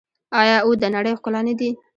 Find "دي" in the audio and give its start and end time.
1.59-1.69